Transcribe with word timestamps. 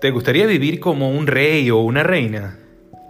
¿Te 0.00 0.10
gustaría 0.10 0.44
vivir 0.46 0.78
como 0.78 1.10
un 1.10 1.26
rey 1.26 1.70
o 1.70 1.78
una 1.78 2.02
reina? 2.02 2.58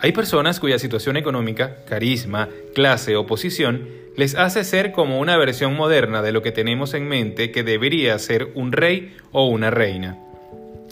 Hay 0.01 0.13
personas 0.13 0.61
cuya 0.61 0.79
situación 0.79 1.17
económica, 1.17 1.79
carisma, 1.85 2.49
clase 2.77 3.17
o 3.17 3.27
posición 3.27 3.89
les 4.17 4.37
hace 4.37 4.63
ser 4.63 4.93
como 4.93 5.19
una 5.19 5.37
versión 5.37 5.75
moderna 5.75 6.23
de 6.23 6.31
lo 6.31 6.43
que 6.43 6.53
tenemos 6.53 6.95
en 6.95 7.09
mente 7.09 7.51
que 7.51 7.65
debería 7.65 8.17
ser 8.21 8.53
un 8.55 8.71
rey 8.71 9.17
o 9.33 9.49
una 9.49 9.71
reina. 9.71 10.17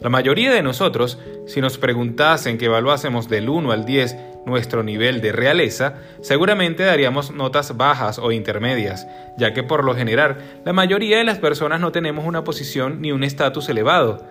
La 0.00 0.11
mayoría 0.11 0.53
de 0.53 0.62
nosotros, 0.62 1.21
si 1.46 1.61
nos 1.61 1.79
preguntasen 1.79 2.58
que 2.58 2.64
evaluásemos 2.64 3.29
del 3.29 3.49
1 3.49 3.71
al 3.71 3.86
10 3.86 4.17
nuestro 4.46 4.82
nivel 4.82 5.21
de 5.21 5.31
realeza, 5.31 5.95
seguramente 6.22 6.82
daríamos 6.82 7.31
notas 7.31 7.76
bajas 7.76 8.18
o 8.18 8.32
intermedias, 8.32 9.07
ya 9.39 9.54
que 9.54 9.63
por 9.63 9.85
lo 9.85 9.95
general 9.95 10.39
la 10.64 10.72
mayoría 10.72 11.18
de 11.18 11.25
las 11.25 11.39
personas 11.39 11.81
no 11.81 11.93
tenemos 11.93 12.26
una 12.26 12.43
posición 12.43 13.00
ni 13.00 13.13
un 13.13 13.22
estatus 13.22 13.68
elevado. 13.68 14.26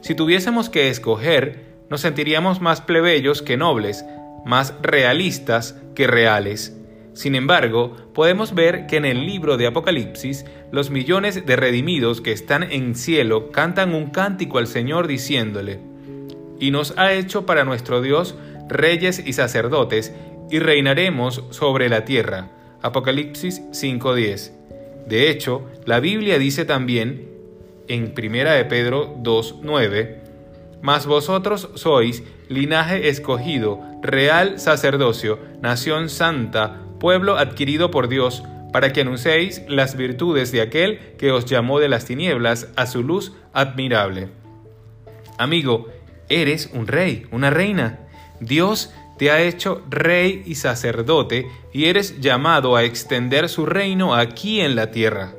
Si 0.00 0.14
tuviésemos 0.14 0.70
que 0.70 0.88
escoger, 0.88 1.64
nos 1.90 2.00
sentiríamos 2.02 2.60
más 2.60 2.80
plebeyos 2.80 3.42
que 3.42 3.56
nobles, 3.56 4.04
más 4.44 4.74
realistas 4.82 5.76
que 5.94 6.06
reales. 6.06 6.74
Sin 7.14 7.34
embargo, 7.34 7.96
podemos 8.14 8.54
ver 8.54 8.86
que 8.86 8.96
en 8.96 9.04
el 9.04 9.26
libro 9.26 9.56
de 9.56 9.66
Apocalipsis, 9.66 10.44
los 10.70 10.90
millones 10.90 11.44
de 11.44 11.56
redimidos 11.56 12.20
que 12.20 12.32
están 12.32 12.62
en 12.62 12.94
cielo 12.94 13.50
cantan 13.50 13.94
un 13.94 14.10
cántico 14.10 14.58
al 14.58 14.68
Señor 14.68 15.08
diciéndole, 15.08 15.80
y 16.60 16.70
nos 16.70 16.96
ha 16.96 17.12
hecho 17.12 17.46
para 17.46 17.64
nuestro 17.64 18.02
Dios 18.02 18.36
reyes 18.68 19.22
y 19.24 19.32
sacerdotes, 19.32 20.14
y 20.50 20.60
reinaremos 20.60 21.44
sobre 21.50 21.88
la 21.88 22.04
tierra. 22.04 22.50
Apocalipsis 22.82 23.62
5.10. 23.72 24.52
De 25.06 25.30
hecho, 25.30 25.66
la 25.84 26.00
Biblia 26.00 26.38
dice 26.38 26.64
también, 26.64 27.27
en 27.88 28.14
1 28.16 28.50
de 28.50 28.64
Pedro 28.64 29.16
2.9, 29.16 30.28
Mas 30.80 31.06
vosotros 31.06 31.70
sois 31.74 32.22
linaje 32.48 33.08
escogido, 33.08 33.80
real 34.00 34.60
sacerdocio, 34.60 35.38
nación 35.60 36.08
santa, 36.08 36.78
pueblo 37.00 37.36
adquirido 37.36 37.90
por 37.90 38.08
Dios, 38.08 38.44
para 38.72 38.92
que 38.92 39.00
anunciéis 39.00 39.62
las 39.66 39.96
virtudes 39.96 40.52
de 40.52 40.60
aquel 40.60 40.98
que 41.18 41.32
os 41.32 41.46
llamó 41.46 41.80
de 41.80 41.88
las 41.88 42.04
tinieblas 42.04 42.68
a 42.76 42.86
su 42.86 43.02
luz 43.02 43.32
admirable. 43.52 44.28
Amigo, 45.38 45.88
eres 46.28 46.70
un 46.72 46.86
rey, 46.86 47.26
una 47.32 47.50
reina. 47.50 48.00
Dios 48.40 48.92
te 49.18 49.30
ha 49.30 49.42
hecho 49.42 49.82
rey 49.88 50.42
y 50.46 50.54
sacerdote 50.54 51.46
y 51.72 51.86
eres 51.86 52.20
llamado 52.20 52.76
a 52.76 52.84
extender 52.84 53.48
su 53.48 53.66
reino 53.66 54.14
aquí 54.14 54.60
en 54.60 54.76
la 54.76 54.90
tierra. 54.90 55.34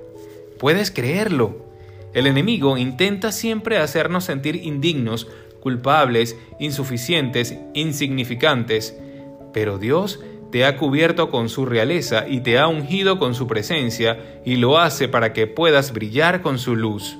Puedes 0.59 0.92
creerlo. 0.92 1.69
El 2.14 2.28
enemigo 2.28 2.78
intenta 2.78 3.32
siempre 3.32 3.78
hacernos 3.78 4.24
sentir 4.24 4.56
indignos, 4.56 5.28
culpables, 5.60 6.38
insuficientes, 6.60 7.56
insignificantes, 7.74 8.98
pero 9.54 9.78
Dios 9.78 10.20
te 10.52 10.66
ha 10.66 10.78
cubierto 10.78 11.30
con 11.30 11.50
su 11.50 11.66
realeza 11.66 12.28
y 12.28 12.42
te 12.42 12.58
ha 12.58 12.68
ungido 12.68 13.20
con 13.20 13.36
su 13.36 13.46
presencia 13.46 14.42
y 14.46 14.56
lo 14.56 14.80
hace 14.80 15.08
para 15.08 15.34
que 15.34 15.46
puedas 15.48 15.94
brillar 15.94 16.42
con 16.42 16.58
su 16.58 16.76
luz. 16.76 17.18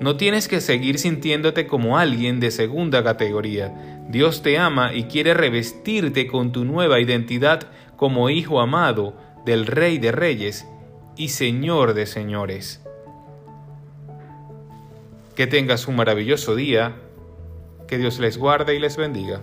No 0.00 0.16
tienes 0.16 0.48
que 0.48 0.60
seguir 0.60 0.98
sintiéndote 0.98 1.66
como 1.66 1.98
alguien 1.98 2.38
de 2.38 2.50
segunda 2.50 3.02
categoría. 3.02 3.74
Dios 4.08 4.42
te 4.42 4.58
ama 4.58 4.94
y 4.94 5.04
quiere 5.04 5.34
revestirte 5.34 6.26
con 6.26 6.52
tu 6.52 6.64
nueva 6.64 7.00
identidad 7.00 7.68
como 7.96 8.28
hijo 8.28 8.60
amado 8.60 9.14
del 9.44 9.66
Rey 9.66 9.98
de 9.98 10.12
Reyes 10.12 10.66
y 11.16 11.28
Señor 11.28 11.94
de 11.94 12.06
Señores. 12.06 12.85
Que 15.36 15.46
tengas 15.46 15.86
un 15.86 15.96
maravilloso 15.96 16.56
día, 16.56 16.96
que 17.86 17.98
Dios 17.98 18.18
les 18.18 18.38
guarde 18.38 18.74
y 18.74 18.78
les 18.78 18.96
bendiga. 18.96 19.40